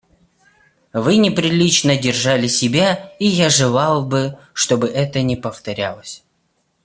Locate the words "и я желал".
3.19-4.03